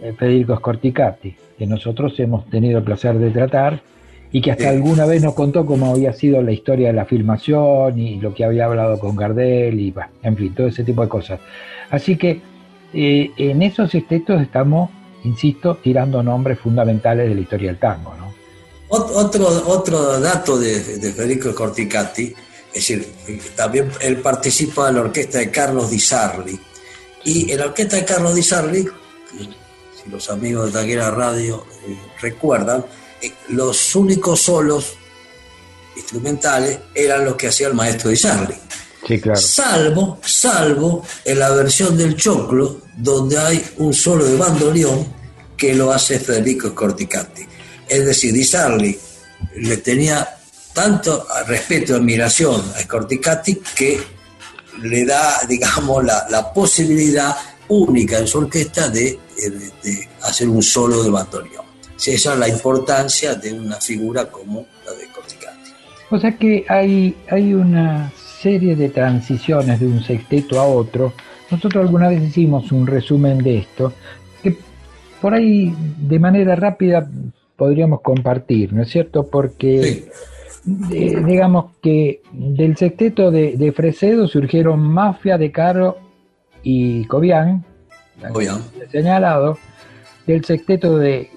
eh, 0.00 0.12
Federico 0.16 0.56
Scorticati, 0.56 1.34
que 1.58 1.66
nosotros 1.66 2.18
hemos 2.20 2.46
tenido 2.50 2.78
el 2.78 2.84
placer 2.84 3.18
de 3.18 3.30
tratar 3.30 3.80
y 4.32 4.40
que 4.40 4.50
hasta 4.50 4.68
alguna 4.68 5.06
vez 5.06 5.22
nos 5.22 5.34
contó 5.34 5.64
cómo 5.64 5.90
había 5.90 6.12
sido 6.12 6.42
la 6.42 6.52
historia 6.52 6.88
de 6.88 6.94
la 6.94 7.04
filmación 7.04 7.98
y 7.98 8.20
lo 8.20 8.34
que 8.34 8.44
había 8.44 8.66
hablado 8.66 8.98
con 8.98 9.16
Gardel 9.16 9.78
y, 9.78 9.94
en 10.22 10.36
fin, 10.36 10.54
todo 10.54 10.66
ese 10.66 10.84
tipo 10.84 11.02
de 11.02 11.08
cosas. 11.08 11.40
Así 11.90 12.16
que 12.16 12.40
eh, 12.92 13.30
en 13.36 13.62
esos 13.62 13.92
textos 14.08 14.42
estamos 14.42 14.90
insisto, 15.26 15.74
tirando 15.76 16.22
nombres 16.22 16.58
fundamentales 16.58 17.28
de 17.28 17.34
la 17.34 17.40
historia 17.40 17.68
del 17.68 17.78
tango. 17.78 18.14
¿no? 18.16 18.25
Otro, 18.88 19.64
otro 19.66 20.20
dato 20.20 20.58
de, 20.58 20.80
Federico 20.80 21.54
Corticati, 21.54 22.32
es 22.72 22.74
decir, 22.74 23.12
también 23.56 23.90
él 24.00 24.18
participa 24.18 24.88
en 24.88 24.96
la 24.96 25.00
orquesta 25.02 25.38
de 25.38 25.50
Carlos 25.50 25.90
Di 25.90 25.98
Sarli. 25.98 26.58
Y 27.24 27.50
en 27.50 27.58
la 27.58 27.66
orquesta 27.66 27.96
de 27.96 28.04
Carlos 28.04 28.34
Di 28.34 28.42
Sarli, 28.42 28.86
si 29.32 30.10
los 30.10 30.30
amigos 30.30 30.66
de 30.66 30.72
Taguera 30.78 31.10
Radio 31.10 31.66
eh, 31.84 31.98
recuerdan, 32.20 32.84
eh, 33.20 33.32
los 33.48 33.96
únicos 33.96 34.40
solos 34.42 34.94
instrumentales 35.96 36.78
eran 36.94 37.24
los 37.24 37.34
que 37.34 37.48
hacía 37.48 37.68
el 37.68 37.74
maestro 37.74 38.10
Di 38.10 38.16
Sarli. 38.16 38.54
Salvo, 39.34 40.18
salvo 40.24 41.04
en 41.24 41.38
la 41.38 41.50
versión 41.50 41.96
del 41.96 42.16
Choclo, 42.16 42.82
donde 42.96 43.38
hay 43.38 43.64
un 43.78 43.94
solo 43.94 44.24
de 44.24 44.36
bandoneón 44.36 45.14
que 45.56 45.74
lo 45.74 45.92
hace 45.92 46.18
Federico 46.18 46.68
Scorticati. 46.70 47.46
Es 47.88 48.04
decir, 48.04 48.32
Di 48.32 48.44
Sarli 48.44 48.98
le 49.56 49.76
tenía 49.78 50.26
tanto 50.72 51.26
respeto 51.46 51.92
y 51.92 51.96
admiración 51.96 52.60
a 52.76 52.80
Scorticati 52.80 53.60
que 53.74 54.00
le 54.82 55.04
da, 55.04 55.40
digamos, 55.48 56.04
la, 56.04 56.52
posibilidad 56.52 57.34
única 57.68 58.18
en 58.18 58.26
su 58.26 58.38
orquesta 58.38 58.88
de, 58.88 59.18
hacer 60.22 60.48
un 60.48 60.62
solo 60.62 61.02
de 61.02 61.10
bandoneón. 61.10 61.64
esa 62.04 62.32
es 62.32 62.38
la 62.38 62.48
importancia 62.48 63.34
de 63.34 63.52
una 63.52 63.76
figura 63.76 64.30
como 64.30 64.66
la 64.84 64.92
de 64.92 65.06
Scorticati. 65.06 65.70
O 66.10 66.18
sea 66.18 66.36
que 66.36 66.64
hay, 66.68 67.16
hay 67.30 67.54
una 67.54 68.12
serie 68.40 68.76
de 68.76 68.90
transiciones 68.90 69.80
de 69.80 69.86
un 69.86 70.02
sexteto 70.02 70.60
a 70.60 70.66
otro. 70.66 71.14
Nosotros 71.50 71.82
alguna 71.82 72.08
vez 72.08 72.22
hicimos 72.22 72.70
un 72.72 72.86
resumen 72.86 73.38
de 73.38 73.58
esto, 73.58 73.92
por 75.20 75.34
ahí 75.34 75.74
de 75.98 76.18
manera 76.18 76.54
rápida 76.54 77.08
podríamos 77.56 78.00
compartir, 78.02 78.72
¿no 78.72 78.82
es 78.82 78.90
cierto? 78.90 79.28
Porque 79.28 80.08
digamos 80.64 81.72
que 81.82 82.22
del 82.32 82.76
sexteto 82.76 83.30
de, 83.30 83.72
Fresedo 83.74 84.26
surgieron 84.28 84.80
Mafia 84.80 85.38
de 85.38 85.50
Caro 85.52 85.98
y 86.62 87.04
Cobian, 87.06 87.64
señalado. 88.90 89.58
Del 90.26 90.44
sexteto 90.44 90.98
de 90.98 91.30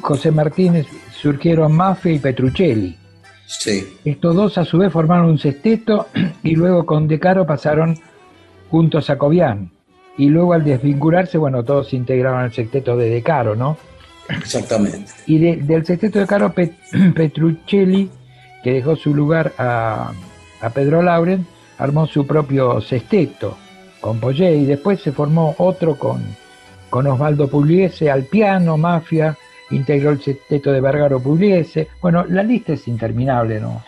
José 0.00 0.30
Martínez 0.30 0.86
surgieron 1.10 1.72
Mafia 1.72 2.12
y 2.12 2.18
Petruccelli. 2.20 2.96
Estos 4.04 4.36
dos 4.36 4.58
a 4.58 4.64
su 4.64 4.78
vez 4.78 4.92
formaron 4.92 5.26
un 5.26 5.38
sexteto 5.38 6.06
y 6.42 6.54
luego 6.54 6.86
con 6.86 7.08
De 7.08 7.18
Caro 7.18 7.46
pasaron 7.46 7.98
juntos 8.70 9.10
a 9.10 9.18
Cobian 9.18 9.70
y 10.18 10.28
luego 10.28 10.52
al 10.52 10.64
desvincularse, 10.64 11.38
bueno, 11.38 11.64
todos 11.64 11.88
se 11.88 11.96
integraron 11.96 12.40
al 12.40 12.52
sexteto 12.52 12.96
de 12.96 13.10
De 13.10 13.22
Caro, 13.22 13.54
¿no? 13.54 13.76
Exactamente. 14.28 15.12
Y 15.26 15.38
del 15.38 15.86
sexteto 15.86 16.18
de 16.18 16.26
Caro, 16.26 16.52
Petruccelli, 17.14 18.10
que 18.62 18.72
dejó 18.72 18.96
su 18.96 19.14
lugar 19.14 19.52
a, 19.58 20.12
Pedro 20.74 21.02
Lauren, 21.02 21.46
armó 21.78 22.06
su 22.06 22.26
propio 22.26 22.80
sexteto 22.80 23.56
con 24.00 24.18
Poyé 24.18 24.56
y 24.56 24.64
después 24.64 25.00
se 25.00 25.12
formó 25.12 25.54
otro 25.58 25.96
con, 25.96 26.22
con 26.90 27.06
Osvaldo 27.06 27.48
Pugliese 27.48 28.10
al 28.10 28.24
piano, 28.24 28.76
Mafia, 28.76 29.36
integró 29.70 30.10
el 30.10 30.20
sexteto 30.20 30.72
de 30.72 30.80
Vergaro 30.80 31.20
Pugliese. 31.20 31.88
Bueno, 32.00 32.24
la 32.28 32.42
lista 32.42 32.72
es 32.72 32.88
interminable, 32.88 33.60
¿no? 33.60 33.82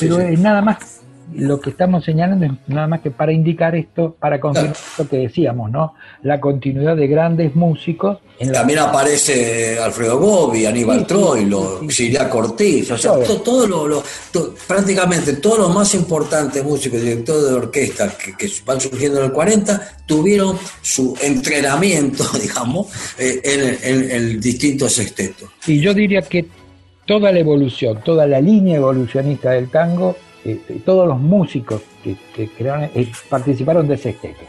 Pero 0.00 0.20
es 0.20 0.40
nada 0.40 0.60
más 0.60 0.95
lo 1.34 1.60
que 1.60 1.70
estamos 1.70 2.04
señalando 2.04 2.46
es 2.46 2.52
nada 2.68 2.86
más 2.86 3.00
que 3.00 3.10
para 3.10 3.32
indicar 3.32 3.74
esto, 3.74 4.16
para 4.18 4.40
confirmar 4.40 4.76
lo 4.98 5.08
que 5.08 5.16
decíamos, 5.18 5.70
¿no? 5.70 5.94
La 6.22 6.40
continuidad 6.40 6.96
de 6.96 7.06
grandes 7.08 7.54
músicos. 7.54 8.18
También 8.52 8.80
aparece 8.80 9.78
Alfredo 9.78 10.18
Gobi, 10.18 10.66
Aníbal 10.66 11.00
sí, 11.00 11.06
Troilo, 11.06 11.80
Cortés, 12.30 12.90
o 12.90 12.98
sea, 12.98 13.12
todo. 13.44 13.66
lo, 13.88 14.02
prácticamente 14.66 15.34
todos 15.34 15.60
los 15.60 15.74
más 15.74 15.94
importantes 15.94 16.62
músicos, 16.62 17.00
directores 17.00 17.48
de 17.48 17.54
orquesta 17.54 18.12
que, 18.16 18.50
van 18.64 18.80
surgiendo 18.80 19.18
en 19.18 19.26
el 19.26 19.32
40, 19.32 19.98
tuvieron 20.06 20.56
su 20.82 21.16
entrenamiento, 21.22 22.24
digamos, 22.40 22.88
eh, 23.18 23.40
en, 23.82 24.10
el 24.10 24.40
distinto 24.40 24.88
sexteto. 24.88 25.50
Y 25.66 25.80
yo 25.80 25.92
diría 25.94 26.22
que 26.22 26.46
toda 27.06 27.32
la 27.32 27.40
evolución, 27.40 28.00
toda 28.04 28.26
la 28.26 28.40
línea 28.40 28.76
evolucionista 28.76 29.50
del 29.50 29.70
tango 29.70 30.16
este, 30.46 30.74
todos 30.74 31.08
los 31.08 31.18
músicos 31.18 31.82
que, 32.04 32.48
crearon, 32.56 32.88
eh, 32.94 33.10
participaron 33.28 33.88
de 33.88 33.98
sextetos. 33.98 34.46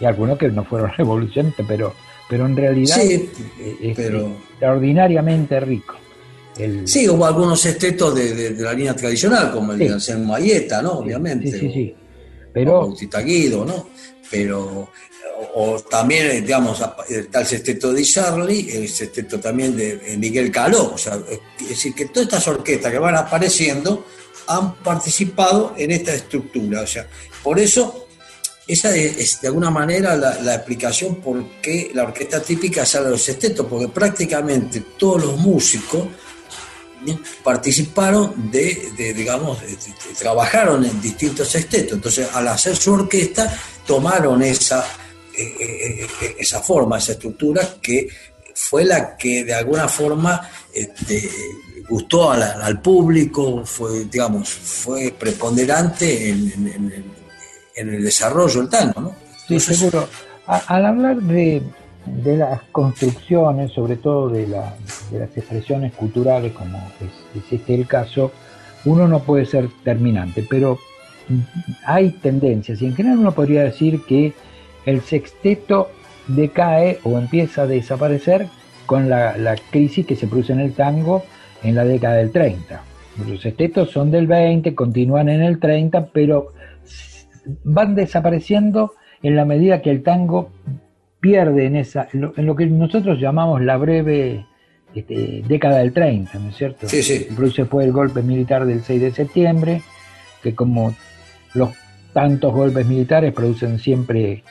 Y 0.00 0.04
algunos 0.04 0.36
que 0.36 0.48
no 0.48 0.64
fueron 0.64 0.90
revolucionistas, 0.96 1.64
pero, 1.68 1.94
pero 2.28 2.46
en 2.46 2.56
realidad 2.56 2.96
sí, 2.96 3.30
es, 3.80 3.96
pero... 3.96 4.32
extraordinariamente 4.50 5.60
rico. 5.60 5.94
Sí, 6.84 7.08
hubo 7.08 7.24
algunos 7.24 7.60
sextetos 7.60 8.14
de, 8.14 8.50
la 8.58 8.72
línea 8.74 8.94
tradicional, 8.94 9.52
como 9.52 9.72
el 9.72 9.78
de 9.78 9.92
Anselmo 9.92 10.32
Mayeta, 10.32 10.82
¿no? 10.82 10.94
Obviamente. 10.94 11.50
Sí, 11.52 11.70
sí, 11.72 11.94
Pero... 12.52 12.80
O 12.80 12.96
Guido, 13.24 13.64
¿no? 13.64 13.86
Pero 14.28 14.90
o, 15.54 15.80
también, 15.80 16.44
digamos, 16.44 16.82
está 17.08 17.40
el 17.40 17.46
sexteto 17.46 17.92
de 17.92 18.02
Charlie, 18.02 18.68
el 18.76 18.88
sexteto 18.88 19.38
también 19.40 19.76
de 19.76 20.16
Miguel 20.18 20.50
Caló. 20.50 20.92
O 20.94 20.98
sea, 20.98 21.18
es 21.60 21.68
decir, 21.68 21.94
que 21.94 22.06
todas 22.06 22.24
estas 22.24 22.48
orquestas 22.48 22.92
que 22.92 22.98
van 22.98 23.16
apareciendo 23.16 24.04
han 24.50 24.74
participado 24.74 25.74
en 25.76 25.92
esta 25.92 26.12
estructura. 26.12 26.82
O 26.82 26.86
sea, 26.86 27.06
por 27.42 27.60
eso, 27.60 28.08
esa 28.66 28.94
es 28.94 29.40
de 29.40 29.46
alguna 29.46 29.70
manera 29.70 30.16
la, 30.16 30.54
explicación 30.56 31.16
por 31.16 31.60
qué 31.62 31.92
la 31.94 32.02
orquesta 32.02 32.42
típica 32.42 32.84
sale 32.84 33.06
a 33.06 33.10
los 33.10 33.22
sextetos, 33.22 33.66
porque 33.70 33.86
prácticamente 33.88 34.82
todos 34.98 35.24
los 35.24 35.36
músicos 35.38 36.08
participaron 37.44 38.50
de, 38.50 39.14
digamos, 39.14 39.58
trabajaron 40.18 40.84
en 40.84 41.00
distintos 41.00 41.48
sextetos. 41.48 41.92
Entonces, 41.92 42.28
al 42.34 42.48
hacer 42.48 42.76
su 42.76 42.92
orquesta, 42.92 43.56
tomaron 43.86 44.42
esa, 44.42 44.84
esa 46.36 46.60
forma, 46.60 46.98
esa 46.98 47.12
estructura 47.12 47.76
que 47.80 48.08
fue 48.52 48.84
la 48.84 49.16
que 49.16 49.44
de 49.44 49.54
alguna 49.54 49.88
forma 49.88 50.50
este, 50.74 51.30
gustó 51.90 52.30
al, 52.30 52.80
público, 52.80 53.62
fue, 53.64 54.04
digamos, 54.04 54.48
fue 54.48 55.12
preponderante 55.18 56.30
en, 56.30 57.04
el 57.74 58.04
desarrollo 58.04 58.60
del 58.60 58.70
tango, 58.70 59.00
¿no? 59.00 59.14
sí, 59.48 59.58
seguro. 59.58 60.06
al 60.46 60.86
hablar 60.86 61.16
de, 61.16 61.62
las 62.24 62.62
construcciones, 62.70 63.72
sobre 63.72 63.96
todo 63.96 64.28
de, 64.28 64.46
las 64.46 65.36
expresiones 65.36 65.92
culturales, 65.94 66.52
como 66.52 66.78
es, 67.00 67.52
este 67.52 67.74
el 67.74 67.86
caso, 67.86 68.30
uno 68.84 69.08
no 69.08 69.20
puede 69.24 69.44
ser 69.44 69.68
terminante, 69.82 70.46
pero 70.48 70.78
hay 71.84 72.10
tendencias, 72.10 72.80
y 72.82 72.86
en 72.86 72.94
general 72.94 73.18
uno 73.18 73.32
podría 73.32 73.64
decir 73.64 74.04
que 74.06 74.32
el 74.86 75.00
sexteto 75.02 75.90
decae 76.28 77.00
o 77.02 77.18
empieza 77.18 77.62
a 77.62 77.66
desaparecer 77.66 78.46
con 78.86 79.08
la, 79.08 79.36
la 79.36 79.56
crisis 79.70 80.06
que 80.06 80.16
se 80.16 80.26
produce 80.28 80.52
en 80.52 80.60
el 80.60 80.74
tango 80.74 81.24
en 81.62 81.74
la 81.74 81.84
década 81.84 82.16
del 82.16 82.30
30. 82.30 82.82
Los 83.28 83.40
sextetos 83.40 83.90
son 83.90 84.10
del 84.10 84.26
20, 84.26 84.74
continúan 84.74 85.28
en 85.28 85.42
el 85.42 85.58
30, 85.58 86.06
pero 86.06 86.52
van 87.64 87.94
desapareciendo 87.94 88.94
en 89.22 89.36
la 89.36 89.44
medida 89.44 89.82
que 89.82 89.90
el 89.90 90.02
tango 90.02 90.50
pierde 91.20 91.66
en, 91.66 91.76
esa, 91.76 92.08
en 92.12 92.46
lo 92.46 92.56
que 92.56 92.66
nosotros 92.66 93.20
llamamos 93.20 93.60
la 93.60 93.76
breve 93.76 94.46
este, 94.94 95.44
década 95.46 95.78
del 95.78 95.92
30, 95.92 96.38
¿no 96.38 96.48
es 96.48 96.56
cierto? 96.56 96.88
Sí, 96.88 97.02
sí. 97.02 97.26
Incluso 97.30 97.64
fue 97.66 97.84
el 97.84 97.92
golpe 97.92 98.22
militar 98.22 98.66
del 98.66 98.82
6 98.82 99.00
de 99.00 99.12
septiembre, 99.12 99.82
que 100.42 100.54
como 100.54 100.94
los 101.54 101.70
tantos 102.12 102.52
golpes 102.52 102.86
militares 102.86 103.32
producen 103.32 103.78
siempre 103.78 104.42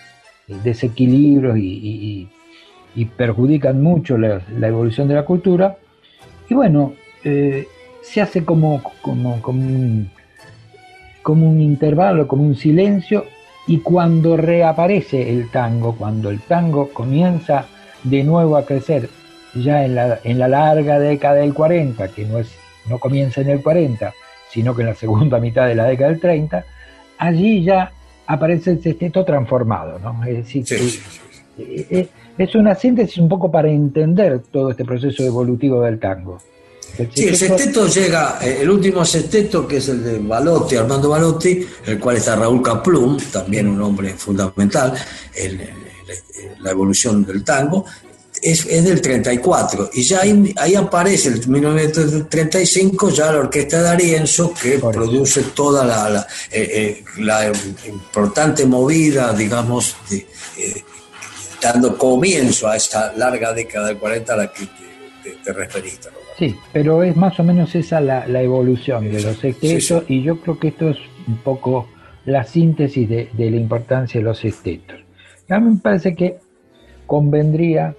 eh, 0.47 0.55
desequilibrios 0.63 1.57
y, 1.57 2.29
perjudican 3.15 3.81
mucho 3.81 4.17
la, 4.17 4.41
evolución 4.61 5.07
de 5.07 5.15
la 5.15 5.23
cultura. 5.23 5.77
Y 6.49 6.53
bueno, 6.53 6.93
eh, 7.23 7.67
se 8.01 8.21
hace 8.21 8.45
como, 8.45 8.81
como, 9.01 9.41
como, 9.41 9.59
un, 9.59 10.09
como 11.21 11.49
un 11.49 11.61
intervalo, 11.61 12.27
como 12.27 12.43
un 12.43 12.55
silencio, 12.55 13.25
y 13.67 13.79
cuando 13.79 14.35
reaparece 14.35 15.29
el 15.29 15.49
tango, 15.51 15.95
cuando 15.95 16.29
el 16.29 16.39
tango 16.41 16.89
comienza 16.89 17.65
de 18.03 18.23
nuevo 18.23 18.57
a 18.57 18.65
crecer, 18.65 19.09
ya 19.53 19.85
en 19.85 19.95
la, 19.95 20.19
en 20.23 20.39
la 20.39 20.47
larga 20.47 20.99
década 20.99 21.35
del 21.35 21.53
40, 21.53 22.07
que 22.09 22.25
no, 22.25 22.39
es, 22.39 22.49
no 22.87 22.99
comienza 22.99 23.41
en 23.41 23.49
el 23.49 23.61
40, 23.61 24.13
sino 24.49 24.75
que 24.75 24.81
en 24.81 24.87
la 24.87 24.95
segunda 24.95 25.39
mitad 25.41 25.67
de 25.67 25.75
la 25.75 25.85
década 25.85 26.11
del 26.11 26.19
30, 26.19 26.65
allí 27.17 27.63
ya 27.63 27.91
aparece 28.25 28.71
el 28.71 28.81
sexteto 28.81 29.25
transformado, 29.25 29.99
¿no? 29.99 30.23
Es 30.23 30.37
decir, 30.37 30.65
eh, 31.57 31.87
eh, 31.89 32.07
es 32.37 32.55
una 32.55 32.75
síntesis 32.75 33.17
un 33.17 33.27
poco 33.27 33.51
para 33.51 33.69
entender 33.69 34.39
todo 34.51 34.71
este 34.71 34.85
proceso 34.85 35.23
evolutivo 35.23 35.81
del 35.81 35.99
tango. 35.99 36.37
Sí, 37.13 37.27
el 37.27 37.37
sexteto 37.37 37.87
llega, 37.87 38.39
eh, 38.41 38.59
el 38.61 38.69
último 38.69 39.05
sexteto 39.05 39.65
que 39.65 39.77
es 39.77 39.87
el 39.87 40.03
de 40.03 40.19
Balotti, 40.19 40.75
Armando 40.75 41.09
Balotti, 41.09 41.65
el 41.85 41.97
cual 41.97 42.17
está 42.17 42.35
Raúl 42.35 42.61
Caplum, 42.61 43.17
también 43.31 43.67
un 43.69 43.81
hombre 43.81 44.15
fundamental 44.15 44.93
en, 45.33 45.79
la 46.59 46.71
evolución 46.71 47.23
del 47.25 47.43
tango, 47.43 47.85
es, 48.41 48.65
del 48.67 49.01
34 49.01 49.91
y 49.93 50.03
ya 50.03 50.21
ahí, 50.21 50.75
aparece 50.75 51.29
en 51.29 51.51
1935 51.51 53.09
ya 53.11 53.31
la 53.31 53.39
orquesta 53.39 53.81
de 53.81 53.89
Arienzo 53.89 54.53
que 54.53 54.79
produce 54.79 55.43
toda 55.53 55.85
la, 55.85 56.27
eh, 56.51 57.03
eh, 57.17 57.53
importante 57.87 58.65
movida, 58.65 59.33
digamos, 59.33 59.95
dando 61.61 61.97
comienzo 61.97 62.67
a 62.67 62.75
esta 62.75 63.13
larga 63.13 63.53
década 63.53 63.87
del 63.87 63.97
40 63.97 64.33
a 64.33 64.37
la 64.37 64.51
que 64.51 64.67
te, 65.43 65.53
referiste. 65.53 66.09
Sí, 66.39 66.55
pero 66.71 67.03
es 67.03 67.17
más 67.17 67.37
o 67.41 67.43
menos 67.43 67.75
esa 67.75 67.99
la, 67.99 68.41
evolución 68.41 69.11
de 69.11 69.21
los 69.21 69.39
sextetos 69.39 70.05
y 70.07 70.23
yo 70.23 70.39
creo 70.39 70.57
que 70.57 70.69
esto 70.69 70.89
es 70.89 70.97
un 71.27 71.35
poco 71.39 71.89
la 72.25 72.45
síntesis 72.45 73.09
de, 73.09 73.29
la 73.37 73.57
importancia 73.57 74.21
de 74.21 74.23
los 74.23 74.39
sextetos. 74.39 74.97
A 75.49 75.59
mí 75.59 75.71
me 75.71 75.81
parece 75.81 76.15
que 76.15 76.37
convendría 77.05 77.93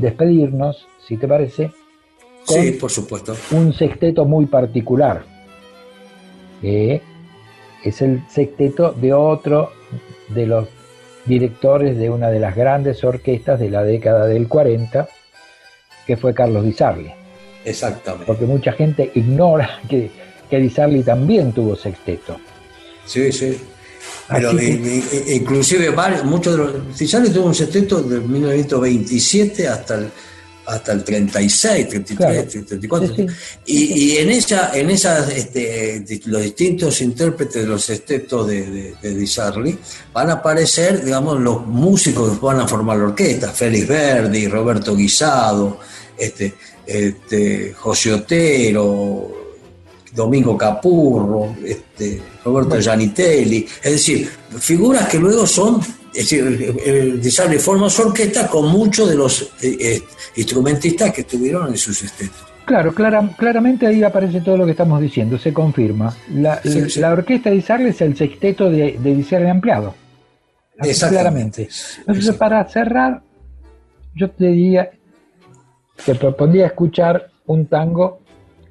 despedirnos, 0.00 0.88
si 1.06 1.16
te 1.16 1.28
parece, 1.28 1.70
con 2.44 2.62
sí, 2.62 2.72
por 2.72 2.90
supuesto. 2.90 3.36
un 3.52 3.72
sexteto 3.72 4.24
muy 4.24 4.46
particular, 4.46 5.22
que 6.60 7.00
es 7.84 8.02
el 8.02 8.22
sexteto 8.28 8.90
de 8.90 9.12
otro 9.12 9.70
de 10.30 10.46
los 10.46 10.68
directores 11.26 11.96
de 11.96 12.10
una 12.10 12.28
de 12.28 12.40
las 12.40 12.56
grandes 12.56 13.04
orquestas 13.04 13.60
de 13.60 13.70
la 13.70 13.84
década 13.84 14.26
del 14.26 14.48
40, 14.48 15.08
que 16.08 16.16
fue 16.16 16.34
Carlos 16.34 16.64
Di 16.64 16.72
Sarli. 16.72 17.21
Exactamente. 17.64 18.26
Porque 18.26 18.44
mucha 18.46 18.72
gente 18.72 19.10
ignora 19.14 19.80
que, 19.88 20.10
que 20.48 20.58
Di 20.58 20.70
Sarli 20.70 21.02
también 21.02 21.52
tuvo 21.52 21.76
sexteto. 21.76 22.38
Sí, 23.06 23.32
sí. 23.32 23.56
Pero 24.28 24.52
inclusive 25.28 25.94
muchos 26.24 26.56
de 26.56 26.58
los... 26.58 26.98
Di 26.98 27.06
Sarli 27.06 27.30
tuvo 27.30 27.46
un 27.46 27.54
sexteto 27.54 28.02
de 28.02 28.20
1927 28.20 29.68
hasta 29.68 29.96
el, 29.96 30.10
hasta 30.66 30.92
el 30.92 31.04
36, 31.04 31.88
33, 31.88 32.66
34. 32.66 33.26
Y, 33.66 34.16
en 34.16 34.30
esa, 34.30 34.76
en 34.76 34.90
esas, 34.90 35.30
este, 35.30 36.04
los 36.26 36.42
distintos 36.42 37.00
intérpretes 37.00 37.62
de 37.62 37.68
los 37.68 37.84
sextetos 37.84 38.46
de, 38.46 38.94
de, 39.00 39.14
Di 39.14 39.26
Sarli 39.26 39.78
van 40.12 40.30
a 40.30 40.34
aparecer, 40.34 41.04
digamos, 41.04 41.40
los 41.40 41.66
músicos 41.66 42.38
que 42.38 42.44
van 42.44 42.60
a 42.60 42.68
formar 42.68 42.96
la 42.96 43.04
orquesta, 43.04 43.50
Félix 43.50 43.88
Verdi, 43.88 44.46
Roberto 44.46 44.94
Guisado, 44.94 45.78
este, 46.16 46.54
este, 46.86 47.72
José 47.72 48.12
Otero, 48.12 49.42
Domingo 50.14 50.56
Capurro, 50.56 51.56
este, 51.64 52.20
Roberto 52.44 52.78
Gianitelli, 52.78 53.66
es 53.82 53.92
decir, 53.92 54.28
figuras 54.58 55.08
que 55.08 55.18
luego 55.18 55.46
son, 55.46 55.80
es 56.14 56.28
decir, 56.28 57.20
Di 57.20 57.58
forma 57.58 57.88
su 57.88 58.02
orquesta 58.02 58.46
con 58.46 58.68
muchos 58.70 59.08
de 59.08 59.14
los 59.16 59.42
eh, 59.62 59.76
eh, 59.80 60.02
instrumentistas 60.36 61.12
que 61.12 61.22
estuvieron 61.22 61.68
en 61.68 61.76
sus 61.78 62.02
estetos. 62.02 62.52
Claro, 62.64 62.94
claramente 62.94 63.86
ahí 63.86 64.02
aparece 64.02 64.40
todo 64.40 64.56
lo 64.56 64.64
que 64.64 64.70
estamos 64.72 65.00
diciendo, 65.00 65.36
se 65.36 65.52
confirma. 65.52 66.14
La, 66.32 66.60
orquesta 67.10 67.50
de 67.50 67.56
Di 67.56 67.64
es 67.88 68.00
el 68.00 68.16
sexteto 68.16 68.70
de, 68.70 68.98
de 68.98 69.14
Di 69.14 69.34
ampliado. 69.46 69.94
Claramente. 71.08 71.68
Entonces, 71.98 72.34
para 72.36 72.64
cerrar, 72.68 73.22
yo 74.14 74.30
te 74.30 74.46
diría, 74.46 74.90
te 76.04 76.14
propondría 76.14 76.66
escuchar 76.66 77.30
un 77.46 77.66
tango 77.66 78.20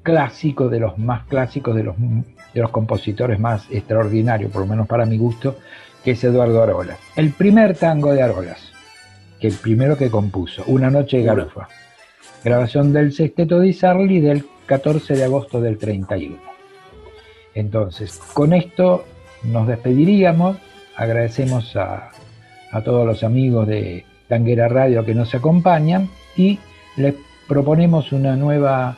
clásico, 0.02 0.68
de 0.68 0.80
los 0.80 0.98
más 0.98 1.26
clásicos, 1.26 1.74
de 1.74 1.84
los, 1.84 1.96
de 1.98 2.60
los 2.60 2.70
compositores 2.70 3.38
más 3.38 3.66
extraordinarios, 3.70 4.50
por 4.50 4.62
lo 4.62 4.66
menos 4.66 4.86
para 4.86 5.06
mi 5.06 5.16
gusto, 5.16 5.56
que 6.04 6.12
es 6.12 6.24
Eduardo 6.24 6.62
Arolas. 6.62 6.98
El 7.16 7.30
primer 7.30 7.76
tango 7.76 8.12
de 8.12 8.22
Arolas, 8.22 8.72
que 9.40 9.48
el 9.48 9.54
primero 9.54 9.96
que 9.96 10.10
compuso, 10.10 10.64
Una 10.66 10.90
noche 10.90 11.18
de 11.18 11.24
garufa. 11.24 11.68
Grabación 12.44 12.92
del 12.92 13.12
sexteto 13.12 13.60
de 13.60 13.72
Sarli 13.72 14.20
del 14.20 14.44
14 14.66 15.14
de 15.14 15.24
agosto 15.24 15.60
del 15.60 15.78
31. 15.78 16.36
Entonces, 17.54 18.18
con 18.32 18.52
esto 18.52 19.04
nos 19.44 19.68
despediríamos. 19.68 20.56
Agradecemos 20.96 21.76
a, 21.76 22.10
a 22.72 22.82
todos 22.82 23.06
los 23.06 23.22
amigos 23.22 23.68
de 23.68 24.04
Tanguera 24.28 24.68
Radio 24.68 25.04
que 25.04 25.14
nos 25.14 25.34
acompañan 25.34 26.08
y 26.36 26.58
les 26.96 27.14
proponemos 27.48 28.12
una 28.12 28.36
nueva 28.36 28.96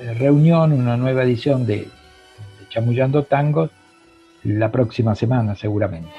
eh, 0.00 0.14
reunión, 0.14 0.72
una 0.72 0.96
nueva 0.96 1.22
edición 1.22 1.66
de, 1.66 1.88
Chamullando 2.68 3.22
Tangos 3.22 3.70
la 4.42 4.70
próxima 4.70 5.14
semana 5.14 5.54
seguramente. 5.54 6.10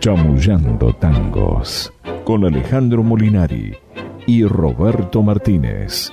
Chamullando 0.00 0.92
Tangos 0.94 1.92
con 2.24 2.44
Alejandro 2.44 3.02
Molinari 3.02 3.74
y 4.26 4.44
Roberto 4.44 5.22
Martínez. 5.22 6.12